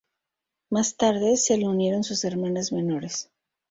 Más 0.71 0.97
tarde, 0.97 1.37
se 1.37 1.57
le 1.59 1.67
unieron 1.67 2.03
sus 2.03 2.23
hermanas 2.25 2.71
menores. 2.71 3.29